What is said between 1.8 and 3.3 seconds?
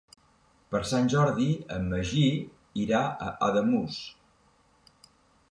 Magí irà a